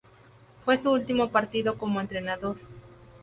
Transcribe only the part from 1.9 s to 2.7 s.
entrenador.